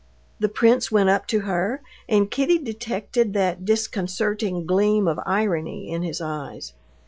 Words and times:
The 0.39 0.49
prince 0.49 0.91
went 0.91 1.09
up 1.09 1.27
to 1.27 1.41
her, 1.41 1.79
and 2.09 2.31
Kitty 2.31 2.57
detected 2.57 3.33
that 3.33 3.65
disconcerting 3.65 4.65
gleam 4.65 5.07
of 5.07 5.19
irony 5.27 5.91
in 5.91 6.01
his 6.01 6.19
eyes. 6.19 6.73